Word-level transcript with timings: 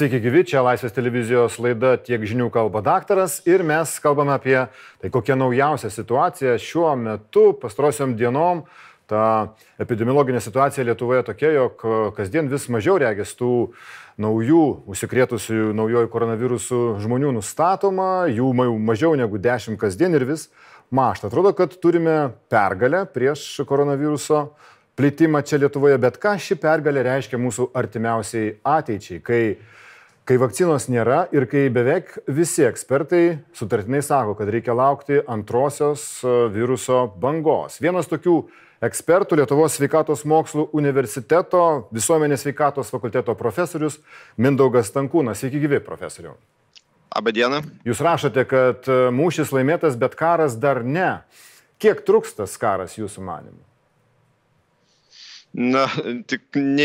Sveiki 0.00 0.16
gyvi, 0.24 0.40
čia 0.48 0.62
Laisvės 0.64 0.94
televizijos 0.96 1.58
laida 1.60 1.90
Tiek 2.00 2.22
žinių 2.24 2.46
kalba 2.54 2.80
daktaras 2.80 3.34
ir 3.44 3.60
mes 3.68 3.90
kalbame 4.00 4.32
apie 4.32 4.54
tai, 4.56 5.10
kokia 5.12 5.34
naujausia 5.36 5.90
situacija 5.92 6.54
šiuo 6.56 6.94
metu, 6.96 7.42
pastarosiom 7.60 8.14
dienom. 8.16 8.62
Ta 9.12 9.50
epidemiologinė 9.76 10.40
situacija 10.40 10.86
Lietuvoje 10.88 11.26
tokia, 11.26 11.50
jog 11.52 11.84
kasdien 12.16 12.48
vis 12.48 12.64
mažiau 12.72 12.94
regis 13.02 13.34
tų 13.36 13.50
naujų 14.24 14.62
užsikrėtusių 14.88 15.74
naujojų 15.76 16.08
koronavirusų 16.14 16.78
žmonių 17.04 17.34
nustatoma, 17.36 18.24
jų 18.32 18.54
mažiau 18.80 19.12
negu 19.20 19.36
10 19.36 19.76
kasdien 19.82 20.16
ir 20.16 20.24
vis 20.30 20.46
mašta. 20.88 21.28
Atrodo, 21.28 21.52
kad 21.52 21.76
turime 21.76 22.30
pergalę 22.48 23.02
prieš 23.04 23.44
koronaviruso 23.68 24.46
plitimą 24.96 25.44
čia 25.44 25.60
Lietuvoje, 25.60 26.00
bet 26.00 26.16
ką 26.24 26.38
ši 26.40 26.56
pergalė 26.64 27.04
reiškia 27.04 27.42
mūsų 27.44 27.68
artimiausiai 27.76 28.54
ateičiai, 28.64 29.20
kai 29.20 29.42
kai 30.28 30.38
vakcinos 30.40 30.88
nėra 30.90 31.24
ir 31.34 31.46
kai 31.50 31.68
beveik 31.72 32.12
visi 32.30 32.64
ekspertai 32.66 33.40
sutartinai 33.56 34.02
sako, 34.04 34.36
kad 34.38 34.50
reikia 34.52 34.76
laukti 34.76 35.20
antrosios 35.30 36.04
e, 36.22 36.34
viruso 36.54 37.06
bangos. 37.20 37.80
Vienas 37.82 38.10
tokių 38.10 38.36
ekspertų 38.84 39.40
Lietuvos 39.40 39.76
sveikatos 39.76 40.24
mokslų 40.28 40.68
universiteto 40.76 41.64
visuomenės 41.94 42.46
sveikatos 42.46 42.92
fakulteto 42.92 43.34
profesorius 43.36 43.98
Mindaugas 44.40 44.92
Tankūnas. 44.94 45.42
Sveiki 45.42 45.60
gyvi, 45.62 45.82
profesoriu. 45.84 46.36
Abadiena. 47.10 47.64
Jūs 47.86 48.02
rašote, 48.04 48.44
kad 48.48 48.86
e, 48.86 49.00
mūšis 49.14 49.50
laimėtas, 49.56 49.98
bet 49.98 50.14
karas 50.18 50.54
dar 50.60 50.84
ne. 50.86 51.18
Kiek 51.80 52.04
truks 52.06 52.36
tas 52.36 52.54
karas 52.60 52.98
jūsų 53.00 53.24
manimu? 53.24 53.69
Na, 55.50 55.82
tik 56.30 56.54
ne, 56.54 56.84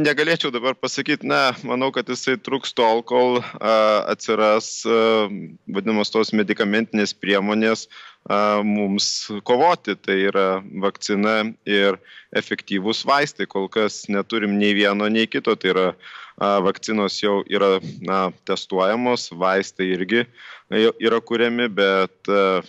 negalėčiau 0.00 0.48
dabar 0.48 0.72
pasakyti, 0.80 1.28
na, 1.28 1.52
manau, 1.68 1.90
kad 1.92 2.08
jisai 2.08 2.38
truks 2.40 2.72
tol, 2.72 3.02
kol 3.04 3.42
a, 3.42 3.72
atsiras 4.08 4.70
a, 4.88 5.26
vadinamos 5.68 6.08
tos 6.14 6.32
medicamentinės 6.32 7.12
priemonės 7.12 7.84
a, 8.24 8.64
mums 8.64 9.28
kovoti. 9.44 9.92
Tai 10.00 10.16
yra 10.30 10.46
vakcina 10.80 11.50
ir 11.68 12.00
efektyvūs 12.32 13.04
vaistai. 13.08 13.44
Kol 13.44 13.68
kas 13.68 14.06
neturim 14.08 14.56
nei 14.56 14.72
vieno, 14.78 15.10
nei 15.12 15.28
kito. 15.28 15.52
Tai 15.60 15.74
yra 15.74 15.86
a, 15.92 16.56
vakcinos 16.64 17.20
jau 17.20 17.42
yra 17.44 17.74
na, 18.00 18.30
testuojamos, 18.48 19.28
vaistai 19.36 19.92
irgi 19.98 20.24
yra 20.72 21.20
kuriami, 21.20 21.68
bet 21.68 22.32
a, 22.32 22.64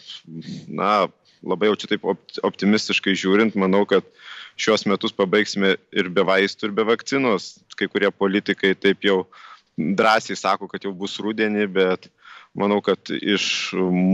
na, 0.67 1.07
labai 1.47 1.71
jau 1.71 1.79
čia 1.79 1.93
taip 1.93 2.11
optimistiškai 2.43 3.15
žiūrint, 3.15 3.55
manau, 3.55 3.85
kad 3.87 4.03
šios 4.59 4.85
metus 4.89 5.15
pabaigsime 5.15 5.75
ir 5.95 6.11
be 6.13 6.25
vaistų, 6.27 6.69
ir 6.69 6.77
be 6.77 6.85
vakcinos. 6.87 7.57
Kai 7.79 7.87
kurie 7.91 8.11
politikai 8.11 8.75
taip 8.75 9.05
jau 9.07 9.23
drąsiai 9.79 10.35
sako, 10.35 10.67
kad 10.67 10.83
jau 10.83 10.91
bus 10.95 11.15
rudenį, 11.23 11.67
bet 11.71 12.09
manau, 12.57 12.79
kad 12.83 13.11
iš 13.13 13.45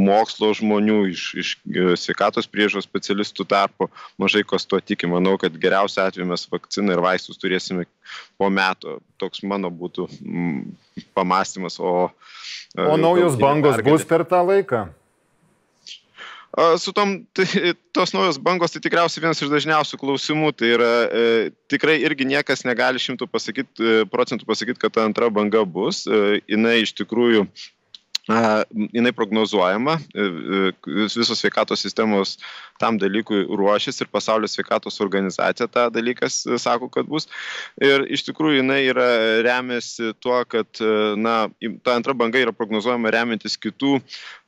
mokslo 0.05 0.51
žmonių, 0.57 0.97
iš, 1.13 1.23
iš 1.41 1.53
sveikatos 2.01 2.49
priežos 2.51 2.85
specialistų 2.85 3.47
tarpo 3.49 3.87
mažai 4.21 4.43
kas 4.47 4.67
tuo 4.69 4.79
tiki. 4.83 5.09
Manau, 5.09 5.37
kad 5.41 5.55
geriausiu 5.61 6.03
atveju 6.03 6.27
mes 6.29 6.45
vakciną 6.51 6.93
ir 6.93 7.01
vaistus 7.05 7.41
turėsime 7.41 7.87
po 8.37 8.51
metų. 8.53 8.99
Toks 9.21 9.41
mano 9.47 9.71
būtų 9.73 10.09
pamastymas. 11.17 11.79
O, 11.79 12.11
o 12.77 12.99
naujos 13.01 13.39
bangos 13.41 13.81
bus 13.85 14.05
per 14.05 14.27
tą 14.29 14.43
laiką? 14.45 14.85
Su 16.79 16.93
tom, 16.95 17.25
tai, 17.35 17.73
tos 17.91 18.13
naujos 18.15 18.37
bangos 18.39 18.71
tai 18.71 18.79
tikriausiai 18.79 19.25
vienas 19.25 19.41
iš 19.43 19.51
dažniausių 19.51 19.99
klausimų. 19.99 20.53
Tai 20.55 20.69
yra 20.71 20.91
e, 21.03 21.23
tikrai 21.71 21.97
irgi 22.07 22.27
niekas 22.29 22.63
negali 22.63 23.01
šimtų 23.01 23.27
pasakyt, 23.27 23.71
e, 23.75 24.05
procentų 24.07 24.47
pasakyti, 24.47 24.79
kad 24.79 24.95
ta 24.95 25.03
antra 25.03 25.27
banga 25.27 25.65
bus. 25.67 26.05
E, 26.07 26.39
jinai 26.47 26.77
iš 26.85 26.95
tikrųjų 27.01 27.43
jinai 28.27 29.11
prognozuojama, 29.13 29.99
e, 30.15 30.21
e, 30.21 30.71
visos 31.15 31.39
sveikatos 31.39 31.81
sistemos 31.81 32.37
tam 32.79 32.97
dalykui 32.97 33.45
ruošiasi 33.45 34.03
ir 34.03 34.09
pasaulio 34.11 34.47
sveikatos 34.49 34.97
organizacija 35.01 35.67
tą 35.67 35.85
dalyką 35.93 36.29
sako, 36.59 36.89
kad 36.89 37.05
bus. 37.05 37.29
Ir 37.77 38.07
iš 38.09 38.25
tikrųjų 38.25 38.63
jinai 38.63 38.81
yra 38.89 39.05
remiasi 39.45 40.11
tuo, 40.19 40.41
kad 40.49 40.67
na, 41.15 41.35
ta 41.85 41.95
antra 41.95 42.15
banga 42.17 42.41
yra 42.41 42.51
prognozuojama 42.55 43.13
remiantis 43.13 43.55
kitų, 43.61 43.99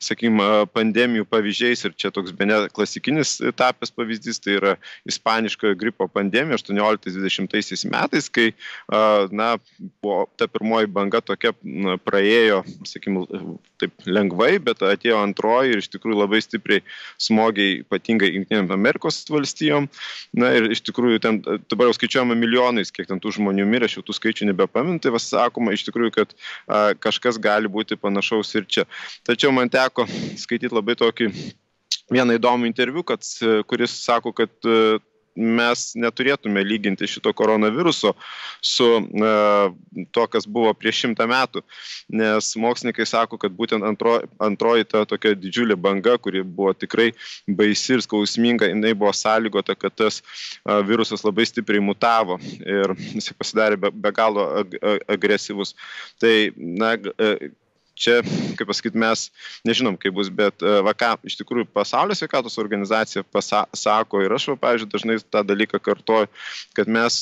sakykime, 0.02 0.66
pandemijų 0.74 1.28
pavyzdžiais 1.30 1.86
ir 1.86 1.96
čia 1.96 2.12
toks 2.12 2.34
bene 2.36 2.66
klasikinis 2.74 3.38
tapęs 3.56 3.94
pavyzdys, 3.94 4.42
tai 4.44 4.58
yra 4.58 4.76
ispaniškojo 5.08 5.78
gripo 5.78 6.10
pandemija 6.12 6.58
18-20 6.60 7.88
metais, 7.94 8.28
kai 8.34 8.50
na, 9.32 9.54
ta 10.36 10.52
pirmoji 10.52 10.92
banga 10.92 11.22
tokia 11.22 11.54
na, 11.62 11.96
praėjo, 12.02 12.64
sakykime, 12.84 13.24
taip 13.82 14.08
lengvai, 14.10 14.58
bet 14.64 14.82
atėjo 14.86 15.20
antroji 15.22 15.76
ir 15.76 15.82
iš 15.82 15.90
tikrųjų 15.94 16.18
labai 16.22 16.40
stipriai 16.44 16.84
smogiai, 17.22 17.82
ypatingai 17.84 18.32
Junktinėm 18.34 18.72
Amerikos 18.74 19.20
valstijom. 19.32 19.90
Na 20.38 20.54
ir 20.58 20.70
iš 20.74 20.82
tikrųjų 20.88 21.22
ten 21.24 21.42
dabar 21.44 21.90
jau 21.90 21.98
skaičiuojama 21.98 22.38
milijonais, 22.40 22.94
kiek 22.94 23.10
ten 23.10 23.22
tų 23.24 23.36
žmonių 23.38 23.68
mirė, 23.70 23.90
aš 23.90 24.00
jau 24.00 24.06
tų 24.08 24.18
skaičių 24.18 24.50
nebepaminu, 24.52 25.02
tai 25.04 25.14
vas 25.16 25.30
sakoma 25.30 25.76
iš 25.76 25.86
tikrųjų, 25.90 26.16
kad 26.18 26.34
a, 26.34 26.94
kažkas 26.98 27.42
gali 27.42 27.72
būti 27.72 28.00
panašaus 28.00 28.56
ir 28.58 28.68
čia. 28.70 28.88
Tačiau 29.28 29.54
man 29.56 29.72
teko 29.74 30.08
skaityti 30.40 30.74
labai 30.74 30.98
tokį 31.00 31.32
vieną 32.14 32.38
įdomų 32.40 32.70
interviu, 32.70 33.04
kad, 33.08 33.26
kuris 33.68 33.96
sako, 34.06 34.34
kad 34.36 34.54
mes 35.38 35.84
neturėtume 36.00 36.64
lyginti 36.66 37.08
šito 37.10 37.32
koronaviruso 37.38 38.14
su 38.62 38.88
uh, 38.98 39.76
to, 40.12 40.26
kas 40.34 40.48
buvo 40.50 40.74
prieš 40.78 41.04
šimtą 41.06 41.28
metų, 41.30 41.62
nes 42.20 42.50
mokslininkai 42.60 43.06
sako, 43.08 43.40
kad 43.42 43.54
būtent 43.58 43.86
antro, 43.86 44.18
antroji 44.44 44.88
ta 44.90 45.04
tokia 45.10 45.36
didžiulė 45.38 45.78
banga, 45.80 46.18
kuri 46.18 46.42
buvo 46.44 46.74
tikrai 46.74 47.12
baisi 47.48 47.98
ir 47.98 48.04
skausminga, 48.06 48.72
jinai 48.72 48.96
buvo 48.98 49.14
sąlygota, 49.16 49.78
kad 49.78 49.96
tas 49.96 50.22
uh, 50.22 50.82
virusas 50.88 51.24
labai 51.28 51.46
stipriai 51.48 51.84
mutavo 51.84 52.40
ir 52.58 52.98
jis 53.14 53.32
pasidarė 53.38 53.80
be, 53.86 53.94
be 53.94 54.14
galo 54.16 54.50
ag, 54.64 54.76
ag, 54.82 55.08
agresyvus. 55.18 55.76
Tai, 56.22 56.36
na, 56.58 56.96
uh, 56.98 57.48
čia, 57.98 58.20
kaip 58.60 58.70
pasakyti, 58.70 59.00
mes 59.02 59.28
nežinom, 59.68 59.98
kaip 60.00 60.16
bus, 60.18 60.30
bet 60.34 60.64
e, 60.64 60.78
va 60.86 60.94
ką 60.98 61.16
iš 61.28 61.38
tikrųjų 61.42 61.70
pasaulio 61.74 62.18
sveikatos 62.18 62.58
organizacija 62.62 63.26
pasako 63.26 64.24
ir 64.26 64.36
aš, 64.38 64.50
va, 64.54 64.58
pavyzdžiui, 64.68 64.92
dažnai 64.94 65.18
tą 65.26 65.44
dalyką 65.48 65.82
kartoju, 65.84 66.30
kad 66.78 66.90
mes 66.92 67.20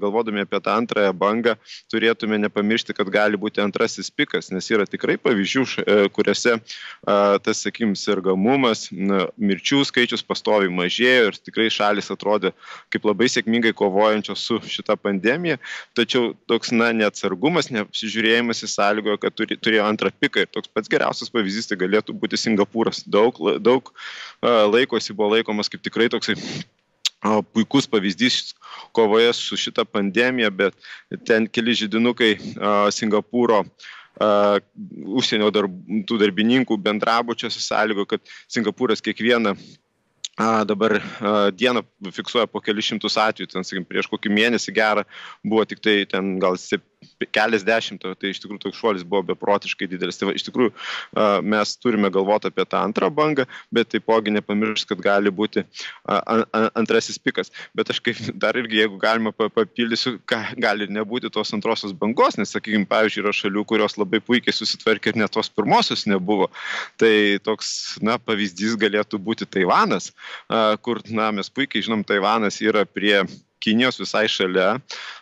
galvodami 0.00 0.42
apie 0.42 0.58
tą 0.62 0.74
antrąją 0.76 1.12
bangą 1.16 1.54
turėtume 1.92 2.38
nepamiršti, 2.42 2.94
kad 2.96 3.08
gali 3.12 3.38
būti 3.40 3.62
antrasis 3.62 4.10
pikas, 4.10 4.50
nes 4.54 4.66
yra 4.72 4.86
tikrai 4.88 5.16
pavyzdžių, 5.22 5.64
e, 5.82 5.96
kuriuose 6.14 6.56
tas, 7.46 7.62
sakykim, 7.62 7.94
sergamumas, 7.98 8.86
mirčių 8.92 9.82
skaičius 9.86 10.24
pastovi 10.26 10.70
mažėjo 10.72 11.30
ir 11.30 11.38
tikrai 11.48 11.68
šalis 11.72 12.10
atrodė 12.12 12.52
kaip 12.92 13.06
labai 13.08 13.28
sėkmingai 13.30 13.72
kovojančios 13.76 14.42
su 14.48 14.58
šita 14.62 14.96
pandemija, 15.00 15.58
tačiau 15.96 16.32
toks, 16.50 16.72
na, 16.74 16.92
neatsargumas, 16.96 17.70
neapsižiūrėjimas 17.74 18.64
į 18.66 18.70
sąlygoje, 18.72 19.20
kad 19.22 19.36
turi, 19.36 19.58
turi 19.60 19.75
turėjo 19.76 19.88
antrą 19.90 20.10
piką 20.10 20.44
ir 20.44 20.50
toks 20.50 20.70
pats 20.72 20.88
geriausias 20.88 21.30
pavyzdys 21.30 21.68
tai 21.68 21.76
galėtų 21.76 22.16
būti 22.16 22.38
Singapūras. 22.40 23.04
Daug, 23.06 23.36
daug 23.60 23.92
laiko 24.42 24.96
jis 24.96 25.12
buvo 25.12 25.36
laikomas 25.36 25.68
kaip 25.68 25.82
tikrai 25.82 26.08
toksai 26.08 26.36
puikus 27.52 27.86
pavyzdys 27.88 28.54
kovoje 28.92 29.32
su 29.34 29.56
šita 29.56 29.84
pandemija, 29.84 30.50
bet 30.50 30.76
ten 31.26 31.46
keli 31.48 31.74
žydinukai 31.74 32.36
Singapūro 32.92 33.64
uh, 33.64 34.60
užsienio 35.16 35.50
darb, 35.50 35.72
tų 36.06 36.20
darbininkų 36.22 36.78
bendrabučiuose 36.80 37.60
sąlygo, 37.60 38.06
kad 38.06 38.22
Singapūras 38.48 39.02
kiekvieną 39.02 39.56
a, 40.36 40.64
dabar 40.68 41.00
a, 41.00 41.50
dieną 41.50 41.82
fiksuoja 42.12 42.46
po 42.46 42.60
kelius 42.60 42.92
šimtus 42.92 43.16
atvejų, 43.16 43.50
ten, 43.50 43.64
sakykim, 43.64 43.88
prieš 43.88 44.08
kokį 44.12 44.32
mėnesį 44.36 44.76
gerą 44.76 45.06
buvo 45.44 45.64
tik 45.64 45.80
tai 45.80 46.04
ten 46.08 46.36
gal 46.38 46.60
keliasdešimt, 47.34 48.04
tai 48.20 48.32
iš 48.32 48.40
tikrųjų 48.42 48.62
toks 48.62 48.80
šuolis 48.80 49.04
buvo 49.06 49.22
beprotiškai 49.32 49.88
didelis. 49.90 50.18
Tai 50.20 50.30
va, 50.30 50.34
iš 50.36 50.46
tikrųjų 50.48 50.72
mes 51.46 51.74
turime 51.82 52.10
galvoti 52.12 52.50
apie 52.50 52.66
tą 52.68 52.82
antrą 52.86 53.10
bangą, 53.14 53.46
bet 53.74 53.90
taipogi 53.94 54.34
nepamiršti, 54.34 54.88
kad 54.92 55.02
gali 55.04 55.32
būti 55.34 55.64
antrasis 56.06 57.18
pikas. 57.22 57.52
Bet 57.76 57.90
aš 57.92 58.02
kaip 58.04 58.20
dar 58.42 58.58
irgi, 58.58 58.80
jeigu 58.82 59.00
galima 59.02 59.32
papildysiu, 59.36 60.16
gali 60.26 60.88
nebūti 60.92 61.30
tos 61.32 61.52
antrosios 61.56 61.94
bangos, 61.96 62.38
nes, 62.40 62.52
sakykime, 62.54 62.88
pavyzdžiui, 62.90 63.24
yra 63.24 63.34
šalių, 63.36 63.66
kurios 63.68 63.98
labai 64.00 64.22
puikiai 64.24 64.54
susitvarkė 64.54 65.14
ir 65.14 65.22
net 65.22 65.34
tos 65.36 65.50
pirmosios 65.52 66.06
nebuvo. 66.10 66.50
Tai 67.00 67.12
toks, 67.46 67.72
na, 68.04 68.18
pavyzdys 68.22 68.78
galėtų 68.80 69.20
būti 69.22 69.48
Taivanas, 69.48 70.12
kur, 70.84 71.02
na, 71.10 71.32
mes 71.34 71.50
puikiai 71.52 71.84
žinom, 71.86 72.04
Taivanas 72.06 72.60
yra 72.64 72.86
prie 72.86 73.22
Kinijos 73.66 73.98
visai 73.98 74.26
šalia. 74.30 74.76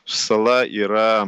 Sala 0.04 0.64
yra 0.68 1.24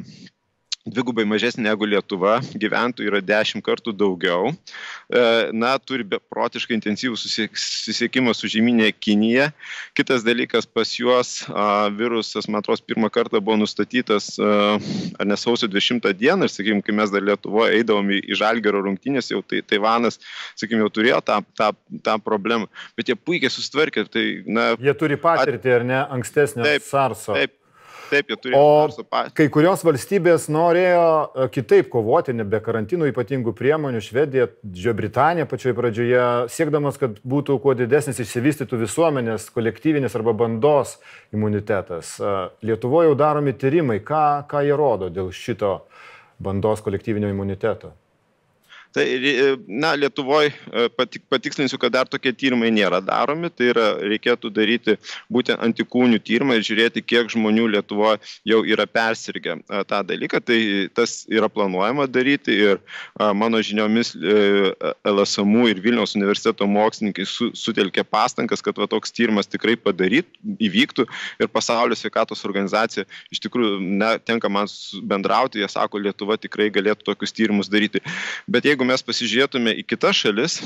dvigubai 0.87 1.27
mažesnė 1.29 1.67
negu 1.67 1.87
Lietuva, 1.89 2.39
gyventojų 2.55 3.11
yra 3.11 3.21
dešimt 3.25 3.65
kartų 3.67 3.95
daugiau, 3.97 4.53
e, 4.53 5.25
na, 5.57 5.75
turi 5.83 6.07
beprotiškai 6.07 6.77
intensyvų 6.79 7.19
susisiekimą 7.19 8.35
su 8.37 8.51
žemynė 8.53 8.93
Kinija. 8.95 9.51
Kitas 9.99 10.25
dalykas, 10.27 10.67
pas 10.67 10.95
juos 10.99 11.35
virusas, 11.97 12.49
man 12.49 12.63
atrodo, 12.63 12.85
pirmą 12.87 13.11
kartą 13.13 13.41
buvo 13.41 13.59
nustatytas, 13.61 14.35
ar 14.41 15.27
ne 15.27 15.39
sausio 15.39 15.69
20 15.71 16.07
dieną, 16.17 16.47
ir, 16.47 16.53
sakykime, 16.53 16.85
kai 16.87 16.95
mes 16.97 17.13
dar 17.13 17.25
Lietuvoje 17.27 17.81
eidavom 17.81 18.15
į, 18.15 18.23
Žalgero 18.39 18.83
rungtynės, 18.85 19.31
jau 19.33 19.43
tai 19.47 19.63
Taivanas, 19.67 20.21
sakykime, 20.55 20.85
jau 20.85 20.93
turėjo 21.01 21.21
tą, 21.27 21.41
tą, 21.59 21.73
tą 22.07 22.17
problemą, 22.23 22.71
bet 22.99 23.11
jie 23.11 23.19
puikiai 23.19 23.53
susitvarkė. 23.53 24.07
Tai, 24.13 24.25
na, 24.47 24.67
jie 24.83 24.95
turi 24.99 25.19
patirtį, 25.21 25.71
at... 25.73 25.81
ar 25.81 25.87
ne, 25.89 26.01
ankstesnio 26.19 26.67
taip, 26.67 26.85
SARSO. 26.87 27.35
Taip, 27.37 27.57
Taip, 28.11 28.31
jie 28.31 28.37
turėjo. 28.39 28.61
O 28.61 29.27
kai 29.37 29.47
kurios 29.53 29.83
valstybės 29.87 30.47
norėjo 30.53 31.07
e, 31.07 31.49
kitaip 31.55 31.91
kovoti, 31.93 32.35
nebe 32.37 32.61
karantinų 32.63 33.11
ypatingų 33.11 33.55
priemonių, 33.57 34.03
Švedija, 34.05 34.49
Didžioji 34.63 34.99
Britanija 35.01 35.49
pačioje 35.51 35.77
pradžioje, 35.79 36.23
siekdamas, 36.53 37.01
kad 37.03 37.19
būtų 37.27 37.59
kuo 37.65 37.75
didesnis 37.79 38.21
išsivystytų 38.23 38.81
visuomenės, 38.85 39.51
kolektyvinis 39.55 40.17
arba 40.19 40.37
bandos 40.37 40.97
imunitetas. 41.35 42.17
E, 42.21 42.35
Lietuvoje 42.67 43.11
jau 43.11 43.19
daromi 43.19 43.57
tyrimai, 43.59 44.01
ką, 44.07 44.25
ką 44.51 44.65
jie 44.67 44.79
rodo 44.79 45.11
dėl 45.13 45.33
šito 45.35 45.79
bandos 46.43 46.85
kolektyvinio 46.85 47.31
imuniteto. 47.33 47.95
Tai, 48.97 49.05
e, 49.05 49.59
na, 49.69 49.93
Lietuvoje 49.93 50.55
patik, 50.97 51.27
patikslinsiu, 51.29 51.77
kad 51.77 51.93
dar 51.93 52.09
tokie 52.09 52.31
tyrimai 52.33 52.71
nėra 52.73 53.03
daromi, 53.05 53.51
tai 53.53 53.69
yra 53.75 53.89
reikėtų 54.01 54.49
daryti 54.57 54.95
būtent 55.29 55.61
antikūnių 55.61 56.17
tyrimą 56.25 56.57
ir 56.57 56.65
žiūrėti, 56.65 57.03
kiek 57.05 57.29
žmonių 57.29 57.67
Lietuvoje 57.75 58.23
jau 58.49 58.63
yra 58.65 58.87
persirgę 58.89 59.59
e, 59.59 59.83
tą 59.85 60.01
dalyką. 60.09 60.41
Tai 60.41 60.59
tas 60.97 61.19
yra 61.29 61.51
planuojama 61.53 62.07
daryti 62.09 62.57
ir 62.57 62.81
mano 63.37 63.61
žiniomis 63.61 64.15
e, 64.17 64.39
LSMU 65.13 65.67
ir 65.75 65.83
Vilniaus 65.85 66.17
universiteto 66.17 66.65
mokslininkai 66.65 67.29
su, 67.29 67.51
sutelkė 67.53 68.07
pastangas, 68.09 68.65
kad 68.65 68.81
va, 68.81 68.89
toks 68.89 69.13
tyrimas 69.13 69.53
tikrai 69.53 69.77
padaryt, 69.77 70.33
įvyktų 70.57 71.05
ir 71.45 71.53
pasaulio 71.53 72.01
sveikatos 72.01 72.47
organizacija 72.49 73.05
iš 73.29 73.45
tikrųjų 73.45 73.77
ne, 73.85 74.15
tenka 74.25 74.49
man 74.49 74.73
bendrauti, 75.05 75.61
jie 75.61 75.69
sako, 75.69 76.01
Lietuva 76.01 76.41
tikrai 76.41 76.71
galėtų 76.73 77.11
tokius 77.11 77.37
tyrimus 77.37 77.69
daryti. 77.69 78.01
Bet 78.49 78.65
jeigu 78.65 78.86
mes 78.87 79.03
pasižiūrėtume 79.07 79.75
į 79.83 79.85
kitas 79.91 80.21
šalis, 80.23 80.59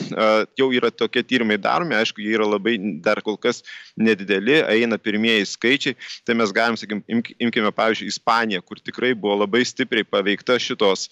jau 0.58 0.68
yra 0.76 0.92
tokie 0.92 1.22
tyrimai 1.26 1.58
daromi, 1.60 1.96
aišku, 1.98 2.22
jie 2.22 2.36
yra 2.36 2.46
labai 2.48 2.76
dar 3.02 3.22
kol 3.24 3.38
kas 3.40 3.62
nedideli, 3.98 4.60
eina 4.70 4.98
pirmieji 5.00 5.48
skaičiai, 5.50 5.96
tai 6.28 6.36
mes 6.38 6.52
galim, 6.54 6.78
sakykim, 6.80 7.02
imkime, 7.40 7.72
pavyzdžiui, 7.74 8.10
Ispaniją, 8.10 8.62
kur 8.66 8.80
tikrai 8.82 9.12
buvo 9.14 9.38
labai 9.42 9.62
stipriai 9.68 10.06
paveikta 10.06 10.58
šitos 10.60 11.08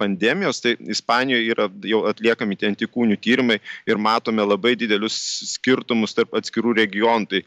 pandemijos, 0.00 0.62
tai 0.64 0.76
Ispanijoje 0.90 1.54
yra 1.54 1.68
jau 1.86 2.02
atliekami 2.10 2.58
tie 2.58 2.70
antikūnių 2.70 3.18
tyrimai 3.22 3.60
ir 3.88 4.00
matome 4.00 4.44
labai 4.44 4.74
didelius 4.78 5.16
skirtumus 5.54 6.16
tarp 6.16 6.34
atskirų 6.38 6.74
regionų. 6.80 7.28
Tai, 7.30 7.40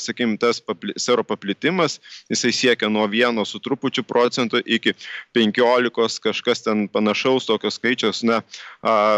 sakykim, 0.00 0.36
tas 0.40 0.60
sero 1.00 1.24
paplitimas, 1.26 1.98
jisai 2.30 2.52
siekia 2.54 2.90
nuo 2.92 3.06
vieno 3.10 3.44
su 3.48 3.60
trupučiu 3.62 4.04
procentų 4.06 4.62
iki 4.64 4.94
penkiolikos 5.34 6.20
kažkas 6.22 6.64
ten 6.64 6.86
panašaus 6.92 7.48
tokio 7.48 7.72
skaičiaus, 7.74 8.22
na, 8.26 8.40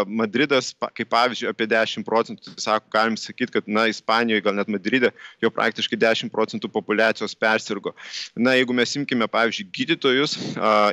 Madridas, 0.07 0.71
kaip 0.97 1.09
pavyzdžiui, 1.13 1.49
apie 1.51 1.67
10 1.71 2.05
procentų, 2.07 2.55
sako, 2.61 2.89
galim 2.93 3.17
sakyti, 3.19 3.53
kad, 3.57 3.69
na, 3.69 3.87
Ispanijoje, 3.91 4.43
gal 4.45 4.57
net 4.57 4.71
Madride, 4.71 5.13
jau 5.43 5.51
praktiškai 5.53 5.99
10 6.01 6.33
procentų 6.33 6.71
populacijos 6.73 7.35
persirgo. 7.37 7.93
Na, 8.35 8.57
jeigu 8.57 8.75
mes 8.77 8.95
imkime, 8.99 9.29
pavyzdžiui, 9.31 9.69
gydytojus, 9.79 10.37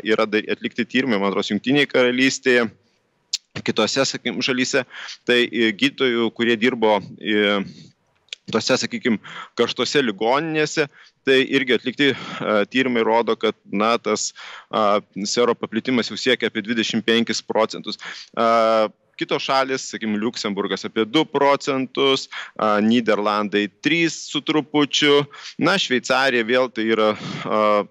yra 0.05 0.29
atlikti 0.29 0.87
tyrimai, 0.87 1.19
man 1.19 1.33
atrodo, 1.33 1.49
Junktinėje 1.55 1.91
karalystėje, 1.93 2.69
kitose, 3.65 4.03
sakykime, 4.09 4.43
šalyse, 4.43 4.85
tai 5.29 5.45
gydytojų, 5.79 6.31
kurie 6.35 6.57
dirbo 6.59 6.99
tose, 8.53 8.77
sakykime, 8.81 9.21
karštose 9.59 10.03
ligoninėse, 10.05 10.89
tai 11.25 11.39
irgi 11.45 11.79
atlikti 11.79 12.11
a, 12.13 12.65
tyrimai 12.69 13.05
rodo, 13.07 13.37
kad 13.41 13.57
na, 13.65 13.95
tas 13.99 14.33
a, 14.69 15.01
sero 15.29 15.57
paplitimas 15.57 16.11
jau 16.13 16.19
siekia 16.21 16.51
apie 16.53 16.65
25 16.67 17.45
procentus. 17.49 18.01
A, 18.37 18.91
kitos 19.19 19.45
šalis, 19.47 19.87
sakykime, 19.93 20.19
Luksemburgas 20.19 20.85
apie 20.89 21.05
2 21.07 21.25
procentus, 21.31 22.27
Niderlandai 22.83 23.69
3 23.85 24.11
su 24.11 24.43
trupučiu, 24.43 25.23
na, 25.63 25.77
Šveicarija 25.79 26.47
vėl 26.47 26.71
tai 26.75 26.89
yra 26.95 27.13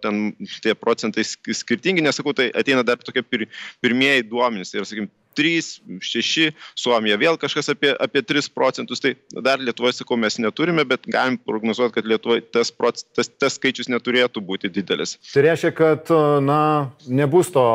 ten 0.04 0.34
tie 0.64 0.76
procentai 0.76 1.24
skirtingi, 1.24 2.04
nesakau, 2.04 2.36
tai 2.36 2.50
ateina 2.52 2.84
dar 2.84 3.00
tokie 3.00 3.24
pir, 3.24 3.48
pirmieji 3.84 4.28
duomenys, 4.30 4.74
tai 4.74 4.82
yra, 4.82 4.90
sakykime, 4.90 5.12
3, 5.36 5.64
6, 6.04 6.54
Suomija 6.80 7.18
vėl 7.22 7.40
kažkas 7.42 7.72
apie, 7.74 7.94
apie 8.02 8.24
3 8.26 8.50
procentus, 8.54 9.02
tai 9.04 9.16
dar 9.46 9.62
Lietuvoje, 9.64 9.98
sakau, 10.00 10.18
mes 10.20 10.40
neturime, 10.42 10.86
bet 10.88 11.08
galim 11.10 11.38
prognozuoti, 11.42 11.96
kad 11.98 12.10
Lietuvoje 12.10 12.46
tas, 12.54 12.72
proc, 12.72 13.04
tas, 13.16 13.30
tas 13.30 13.58
skaičius 13.60 13.92
neturėtų 13.92 14.44
būti 14.46 14.72
didelis. 14.74 15.18
Tai 15.34 15.46
reiškia, 15.48 15.74
kad 15.78 16.14
na, 16.46 16.62
nebus 17.08 17.52
to 17.54 17.66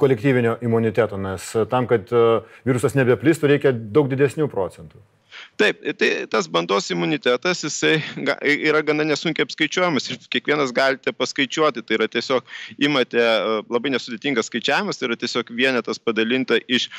kolektyvinio 0.00 0.58
imuniteto, 0.64 1.20
nes 1.20 1.52
tam, 1.70 1.90
kad 1.90 2.10
virusas 2.68 2.96
nebeplistų, 2.98 3.52
reikia 3.54 3.74
daug 3.74 4.10
didesnių 4.10 4.48
procentų. 4.52 5.00
Taip, 5.58 5.80
tai 5.98 6.22
tas 6.30 6.46
bandos 6.46 6.86
imunitetas, 6.94 7.64
jisai 7.66 7.96
yra 8.70 8.78
gana 8.86 9.02
nesunkiai 9.02 9.42
apskaičiuojamas 9.42 10.04
ir 10.12 10.18
kiekvienas 10.30 10.70
galite 10.70 11.10
paskaičiuoti. 11.10 11.82
Tai 11.82 11.96
yra 11.96 12.06
tiesiog 12.06 12.46
imate 12.86 13.18
e, 13.18 13.56
labai 13.66 13.90
nesudėtingas 13.90 14.46
skaičiavimas, 14.46 15.00
tai 15.00 15.08
yra 15.08 15.16
tiesiog 15.18 15.50
vienetas 15.58 15.98
padalinta 15.98 16.60
iš 16.70 16.86
e, 16.86 16.90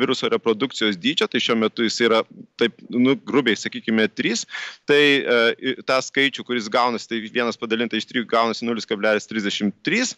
viruso 0.00 0.26
reprodukcijos 0.32 0.98
dydžio, 0.98 1.28
tai 1.30 1.38
šiuo 1.44 1.54
metu 1.60 1.86
jis 1.86 2.00
yra, 2.08 2.24
taip, 2.58 2.74
nu, 2.90 3.14
grubiai 3.14 3.54
sakykime, 3.60 4.08
3. 4.18 4.42
Tai 4.90 4.98
e, 4.98 5.76
tą 5.86 6.00
skaičių, 6.02 6.42
kuris 6.50 6.66
gaunasi, 6.72 7.06
tai 7.12 7.22
vienas 7.28 7.62
padalinta 7.62 7.94
iš 8.00 8.10
3 8.10 8.26
gaunasi 8.34 8.66
0,33, 8.66 10.16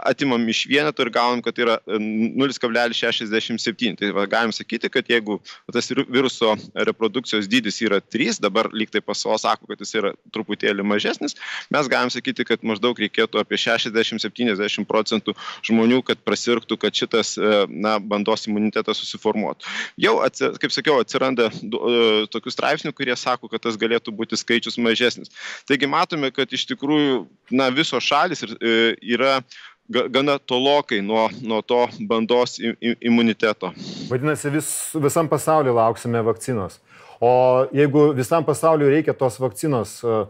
atimam 0.00 0.48
iš 0.48 0.64
vieneto 0.72 1.04
ir 1.04 1.12
gaunam, 1.12 1.44
kad 1.44 1.60
yra 1.60 1.76
0,67. 1.92 4.00
Tai 4.00 4.12
va, 4.16 4.24
galim 4.32 4.56
sakyti, 4.56 4.88
kad 4.88 5.12
jeigu 5.12 5.42
tas 5.76 5.92
viruso 5.92 6.56
reprodukcijos 6.88 7.33
produkcijos 7.34 7.48
dydis 7.48 7.80
yra 7.82 8.00
3, 8.00 8.40
dabar 8.40 8.68
lyg 8.72 8.90
tai 8.90 9.00
paso 9.00 9.34
sako, 9.38 9.66
kad 9.66 9.80
jis 9.80 9.94
yra 9.98 10.12
truputėlį 10.32 10.84
mažesnis, 10.86 11.34
mes 11.70 11.88
galim 11.88 12.10
sakyti, 12.10 12.44
kad 12.44 12.62
maždaug 12.62 12.98
reikėtų 12.98 13.40
apie 13.40 13.56
60-70 13.56 14.86
procentų 14.86 15.34
žmonių, 15.64 16.02
kad 16.04 16.18
prasirgtų, 16.24 16.78
kad 16.78 16.94
šitas 16.94 17.36
e, 17.38 17.66
na, 17.68 17.98
bandos 17.98 18.46
imunitetas 18.46 19.00
susiformuotų. 19.02 19.66
Jau, 19.98 20.16
kaip 20.60 20.72
sakiau, 20.72 21.00
atsiranda 21.02 21.50
e, 21.50 22.26
tokių 22.30 22.54
straipsnių, 22.54 22.94
kurie 22.94 23.16
sako, 23.16 23.48
kad 23.48 23.64
tas 23.64 23.78
galėtų 23.80 24.14
būti 24.14 24.38
skaičius 24.38 24.78
mažesnis. 24.78 25.32
Taigi 25.68 25.90
matome, 25.90 26.30
kad 26.34 26.50
iš 26.52 26.66
tikrųjų 26.70 27.24
na, 27.50 27.70
visos 27.74 28.04
šalis 28.04 28.44
e, 28.44 28.94
yra 29.02 29.40
gana 29.88 30.38
tolokai 30.38 31.02
nuo, 31.04 31.28
nuo 31.44 31.60
to 31.62 31.82
bandos 32.08 32.56
imuniteto. 33.04 33.74
Vadinasi, 34.08 34.48
vis, 34.54 34.70
visam 34.96 35.28
pasauliu 35.28 35.74
lauksime 35.76 36.22
vakcinos. 36.24 36.80
O 37.24 37.30
jeigu 37.72 38.10
visam 38.16 38.44
pasauliu 38.44 38.90
reikia 38.92 39.14
tos 39.16 39.38
vakcinos, 39.40 40.00
e, 40.04 40.24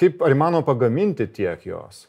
kaip 0.00 0.22
ar 0.24 0.36
įmanoma 0.36 0.64
pagaminti 0.64 1.26
tiek 1.28 1.66
jos 1.68 2.06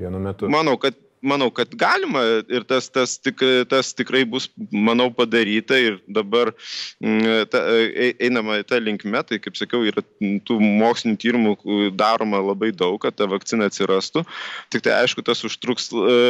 vienu 0.00 0.20
metu? 0.20 0.50
Manau, 0.52 0.76
kad 0.80 0.98
manau, 1.22 1.50
kad 1.52 1.72
galima 1.76 2.22
ir 2.48 2.64
tas, 2.68 2.88
tas, 2.92 3.16
tik, 3.20 3.42
tas 3.68 3.92
tikrai 3.96 4.22
bus, 4.28 4.48
manau, 4.72 5.10
padaryta 5.14 5.78
ir 5.78 5.98
dabar 6.08 6.52
mm, 7.00 7.48
ta, 7.52 7.62
e, 7.76 8.12
einama 8.24 8.60
tą 8.66 8.80
linkmę, 8.80 9.22
tai 9.28 9.40
kaip 9.42 9.58
sakiau, 9.58 9.84
yra 9.88 10.04
tų 10.20 10.58
mokslinių 10.60 11.20
tyrimų 11.20 11.54
daroma 11.98 12.40
labai 12.42 12.72
daug, 12.72 12.98
kad 13.02 13.16
ta 13.16 13.28
vakcina 13.30 13.68
atsirastų. 13.70 14.24
Tik 14.72 14.86
tai 14.86 14.96
aišku, 15.02 15.24
tas 15.26 15.44
užtruks, 15.46 15.90
e, 15.92 16.20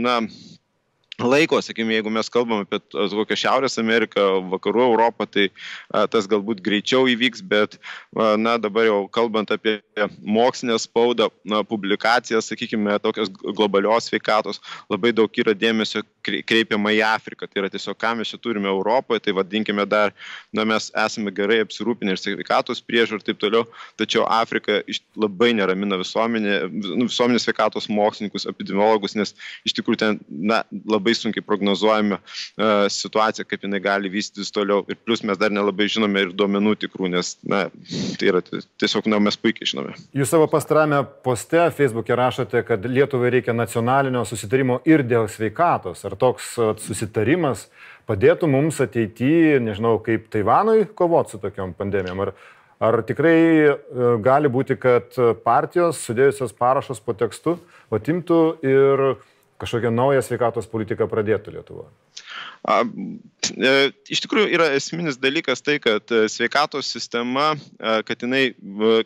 na, 0.00 0.20
laiko, 1.26 1.60
sakykime, 1.62 1.94
jeigu 1.96 2.12
mes 2.12 2.30
kalbam 2.32 2.64
apie 2.64 2.80
kokią 2.90 3.38
Šiaurės 3.42 3.78
Ameriką, 3.80 4.26
Vakarų 4.52 4.84
Europą, 4.88 5.26
tai 5.26 5.48
a, 5.92 6.06
tas 6.10 6.28
galbūt 6.30 6.62
greičiau 6.64 7.08
įvyks, 7.10 7.42
bet 7.46 7.76
a, 7.78 8.34
na, 8.40 8.56
dabar 8.60 8.86
jau 8.88 9.00
kalbant 9.12 9.50
apie 9.54 9.78
mokslinę 10.22 10.78
spaudą, 10.80 11.30
na, 11.44 11.62
publikacijas, 11.66 12.50
sakykime, 12.50 12.98
tokios 13.04 13.30
globalios 13.30 14.10
sveikatos, 14.10 14.60
labai 14.90 15.12
daug 15.16 15.40
yra 15.42 15.54
dėmesio 15.56 16.04
kreipiama 16.24 16.92
į 16.94 17.02
Afriką. 17.06 17.48
Tai 17.48 17.62
yra 17.62 17.70
tiesiog, 17.72 17.96
ką 18.00 18.14
mes 18.18 18.30
čia 18.30 18.40
turime 18.42 18.68
Europoje, 18.70 19.22
tai 19.24 19.34
vadinkime 19.36 19.86
dar, 19.88 20.14
na, 20.56 20.66
mes 20.68 20.90
esame 21.04 21.32
gerai 21.34 21.60
apsirūpinę 21.64 22.14
ir 22.14 22.20
sveikatos 22.20 22.82
priežiūrą 22.84 23.20
ir 23.20 23.26
taip 23.26 23.40
toliau, 23.42 23.64
tačiau 24.00 24.26
Afrika 24.30 24.80
labai 25.18 25.52
neramina 25.56 25.98
visuomenė, 26.00 26.60
nu, 26.70 27.08
visuomenės 27.08 27.46
sveikatos 27.48 27.88
mokslininkus, 27.92 28.46
epidemiologus, 28.50 29.16
nes 29.18 29.34
iš 29.68 29.76
tikrųjų 29.78 30.02
ten, 30.02 30.20
na, 30.28 30.62
labai 30.90 31.09
labai 31.10 31.14
sunkiai 31.14 31.44
prognozuojame 31.44 32.18
uh, 32.18 32.88
situaciją, 32.88 33.46
kaip 33.48 33.64
jinai 33.64 33.80
gali 33.80 34.10
vystytis 34.10 34.52
toliau. 34.52 34.84
Ir 34.88 34.96
plus 35.04 35.22
mes 35.22 35.38
dar 35.38 35.50
nelabai 35.50 35.88
žinome 35.88 36.26
ir 36.26 36.32
duomenų 36.32 36.76
tikrų, 36.84 37.10
nes 37.10 37.36
na, 37.42 37.68
tai 38.18 38.30
yra 38.30 38.42
tiesiog, 38.78 39.06
na, 39.10 39.18
mes 39.18 39.36
puikiai 39.36 39.66
žinome. 39.66 39.94
Jūs 40.14 40.30
savo 40.30 40.46
pastarame 40.50 41.02
poste 41.24 41.70
Facebook'e 41.76 42.16
rašote, 42.16 42.62
kad 42.66 42.84
Lietuvai 42.86 43.30
reikia 43.30 43.54
nacionalinio 43.56 44.24
susitarimo 44.24 44.80
ir 44.86 45.02
dėl 45.02 45.28
sveikatos. 45.28 46.04
Ar 46.04 46.16
toks 46.16 46.54
susitarimas 46.84 47.68
padėtų 48.08 48.48
mums 48.50 48.80
ateityje, 48.82 49.60
nežinau, 49.62 49.98
kaip 50.02 50.30
Taivanui 50.32 50.86
kovoti 50.94 51.36
su 51.36 51.42
tokiam 51.42 51.74
pandemijom? 51.76 52.26
Ar, 52.26 52.32
ar 52.80 53.02
tikrai 53.06 53.36
e, 53.38 53.74
gali 54.24 54.50
būti, 54.50 54.78
kad 54.80 55.14
partijos 55.44 56.00
sudėjusios 56.06 56.56
parašus 56.56 57.02
po 57.04 57.14
tekstu 57.18 57.58
atimtų 57.94 58.40
ir 58.66 59.04
kažkokią 59.60 59.92
naują 59.94 60.22
sveikatos 60.24 60.68
politiką 60.70 61.08
pradėtų 61.10 61.54
Lietuva? 61.56 61.86
A, 62.64 62.80
e, 62.82 63.74
iš 64.12 64.24
tikrųjų 64.24 64.50
yra 64.56 64.70
esminis 64.76 65.20
dalykas 65.20 65.64
tai, 65.64 65.78
kad 65.82 66.10
e, 66.12 66.26
sveikatos 66.32 66.90
sistema, 66.92 67.52
kad 67.78 68.26
jinai, 68.26 68.50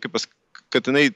kaip 0.02 0.14
pas, 0.14 0.26
kad 0.74 0.90
jinai 0.90 1.06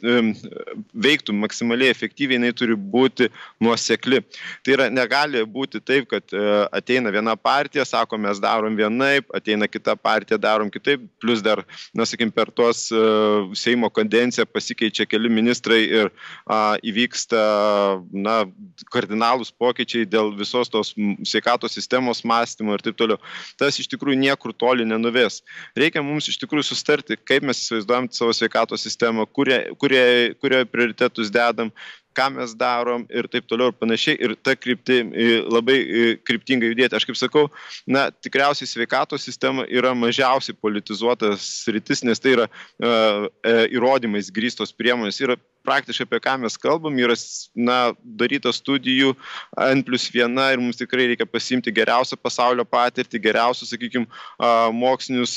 veiktų 0.94 1.34
maksimaliai 1.34 1.90
efektyviai, 1.92 2.38
jinai 2.38 2.52
turi 2.56 2.76
būti 2.78 3.28
nuosekli. 3.64 4.20
Tai 4.64 4.74
yra, 4.76 4.88
negali 4.92 5.42
būti 5.48 5.80
taip, 5.82 6.08
kad 6.12 6.34
e, 6.34 6.42
ateina 6.74 7.10
viena 7.14 7.34
partija, 7.36 7.86
sako, 7.88 8.20
mes 8.22 8.40
darom 8.42 8.76
vienaip, 8.78 9.26
ateina 9.34 9.68
kita 9.70 9.96
partija, 9.98 10.38
darom 10.40 10.70
kitaip, 10.70 11.02
plus 11.22 11.42
dar, 11.44 11.64
na, 11.96 12.06
sakim, 12.08 12.30
per 12.34 12.52
tos 12.54 12.86
e, 12.92 13.02
Seimo 13.58 13.90
kadenciją 13.90 14.46
pasikeičia 14.46 15.08
keli 15.08 15.30
ministrai 15.32 15.80
ir 15.86 16.12
a, 16.46 16.76
įvyksta, 16.86 17.42
na, 18.14 18.38
kardinalūs 18.94 19.50
pokyčiai 19.58 20.06
dėl 20.08 20.32
visos 20.38 20.70
tos 20.72 20.94
sveikatos 21.26 21.74
sistemos 21.74 22.22
mąstymo 22.26 22.76
ir 22.76 22.84
taip 22.86 22.98
toliau. 23.00 23.18
Tas 23.58 23.78
iš 23.80 23.90
tikrųjų 23.90 24.20
niekur 24.22 24.54
toli 24.54 24.86
nenuves. 24.88 25.42
Reikia 25.78 26.04
mums 26.04 26.30
iš 26.30 26.38
tikrųjų 26.42 26.68
sustarti, 26.70 27.18
kaip 27.28 27.46
mes 27.48 27.62
įsivaizduojam 27.64 28.10
savo 28.14 28.34
sveikatos 28.36 28.84
sistemą, 28.86 29.26
kur 29.26 29.47
kurie, 29.48 29.74
kurie, 29.80 30.34
kurie 30.40 30.64
prioritetus 30.66 31.32
dedam, 31.32 31.72
ką 32.18 32.28
mes 32.37 32.54
darom 32.58 33.06
ir 33.08 33.28
taip 33.30 33.46
toliau 33.50 33.72
ir 33.72 33.78
panašiai. 33.78 34.18
Ir 34.18 34.34
ta 34.42 34.56
krypti 34.58 35.00
labai 35.46 35.78
kryptingai 36.26 36.72
judėti. 36.72 36.98
Aš 36.98 37.06
kaip 37.08 37.18
sakau, 37.20 37.46
na, 37.87 38.08
tikriausiai 38.10 38.68
sveikatos 38.70 39.26
sistema 39.28 39.66
yra 39.68 39.94
mažiausiai 39.96 40.58
politizuotas 40.58 41.46
rytis, 41.70 42.04
nes 42.06 42.22
tai 42.22 42.34
yra 42.37 42.48
uh, 42.48 43.28
įrodymais 43.70 44.32
grįstos 44.34 44.75
priemonės. 44.76 45.22
Yra 45.25 45.38
praktiškai 45.68 46.06
apie 46.06 46.20
ką 46.25 46.34
mes 46.42 46.56
kalbam, 46.60 46.96
yra 47.00 47.14
na, 47.56 47.78
daryta 48.02 48.52
studijų 48.54 49.14
N 49.68 49.82
plus 49.87 50.08
1 50.12 50.38
ir 50.54 50.62
mums 50.62 50.78
tikrai 50.80 51.08
reikia 51.10 51.26
pasimti 51.28 51.72
geriausią 51.75 52.18
pasaulio 52.20 52.64
patirtį, 52.68 53.20
geriausius, 53.26 53.72
sakykime, 53.75 54.06
mokslinius 54.78 55.37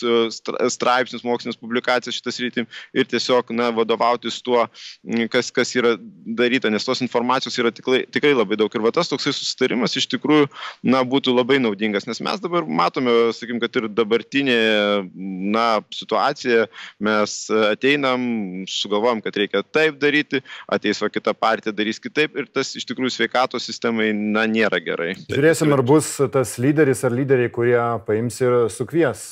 straipsnius, 0.75 1.25
mokslinės 1.27 1.59
publikacijas 1.59 2.17
šitas 2.19 2.39
rytim 2.43 2.69
ir 2.95 3.09
tiesiog 3.11 3.51
na, 3.55 3.71
vadovautis 3.75 4.39
tuo, 4.45 4.65
kas, 5.33 5.51
kas 5.55 5.75
yra 5.75 5.97
daryta, 5.99 6.70
nes 6.71 6.85
tos 6.87 7.01
informacijos 7.03 7.57
yra 7.61 7.71
tikrai, 7.75 8.03
tikrai 8.11 8.33
labai 8.35 8.57
daug. 8.59 8.71
Ir 8.71 8.85
va 8.85 8.93
tas 8.95 9.09
toksai 9.11 9.33
susitarimas 9.35 9.95
iš 9.99 10.07
tikrųjų 10.11 10.47
na, 10.87 11.03
būtų 11.07 11.35
labai 11.35 11.59
naudingas, 11.61 12.07
nes 12.09 12.21
mes 12.23 12.41
dabar 12.43 12.67
matome, 12.67 13.13
sakykim, 13.35 13.61
kad 13.63 13.77
ir 13.79 13.89
dabartinė 13.91 14.59
na, 15.53 15.65
situacija, 15.93 16.67
mes 17.03 17.37
ateinam, 17.71 18.21
sugalvojam, 18.71 19.23
kad 19.25 19.37
reikia 19.41 19.63
taip 19.67 19.99
daryti 20.01 20.41
ateis 20.71 21.01
o 21.01 21.09
kita 21.11 21.33
partija 21.37 21.75
darys 21.75 22.01
kitaip 22.01 22.37
ir 22.39 22.47
tas 22.53 22.73
iš 22.77 22.87
tikrųjų 22.89 23.13
sveikatos 23.15 23.67
sistemai, 23.67 24.11
na, 24.13 24.47
nėra 24.49 24.81
gerai. 24.83 25.13
Žiūrėsim, 25.31 25.73
ar 25.75 25.83
bus 25.85 26.13
tas 26.33 26.57
lyderis 26.61 27.03
ar 27.07 27.15
lyderiai, 27.15 27.51
kurie 27.53 27.79
paims 28.07 28.39
ir 28.43 28.57
sukvies 28.73 29.25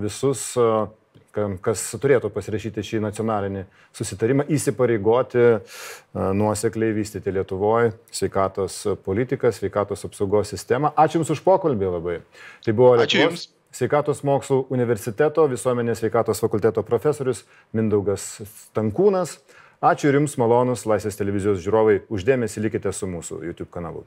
visus 0.00 0.46
kas 1.62 1.84
turėtų 2.02 2.30
pasirašyti 2.34 2.82
šį 2.86 3.00
nacionalinį 3.04 3.62
susitarimą, 3.96 4.46
įsipareigoti 4.50 5.46
nuosekliai 6.14 6.96
vystyti 6.96 7.32
Lietuvoje 7.34 7.94
sveikatos 8.14 8.82
politiką, 9.04 9.52
sveikatos 9.54 10.04
apsaugos 10.08 10.52
sistemą. 10.54 10.92
Ačiū 10.98 11.20
Jums 11.20 11.32
už 11.36 11.44
pokalbį 11.46 11.94
labai. 11.94 12.18
Tai 12.66 12.76
buvo 12.76 12.96
Lietuvos 13.00 13.48
sveikatos 13.70 14.24
mokslų 14.26 14.64
universiteto 14.74 15.46
visuomenės 15.50 16.02
sveikatos 16.02 16.42
fakulteto 16.42 16.82
profesorius 16.86 17.44
Mindaugas 17.72 18.40
Stankūnas. 18.66 19.38
Ačiū 19.80 20.10
ir 20.10 20.18
Jums 20.18 20.34
malonus 20.40 20.82
Laisvės 20.90 21.16
televizijos 21.16 21.62
žiūrovai, 21.64 22.02
uždėmesi 22.12 22.60
likite 22.60 22.92
su 22.92 23.08
mūsų 23.08 23.44
YouTube 23.46 23.70
kanalu. 23.72 24.04